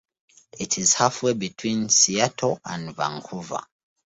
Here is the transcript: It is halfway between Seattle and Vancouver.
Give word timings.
It 0.59 0.79
is 0.79 0.95
halfway 0.95 1.33
between 1.33 1.89
Seattle 1.89 2.59
and 2.65 2.95
Vancouver. 2.95 3.61